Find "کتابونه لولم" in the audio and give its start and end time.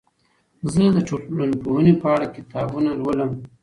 2.35-3.31